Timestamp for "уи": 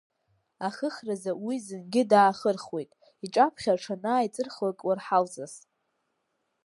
1.45-1.55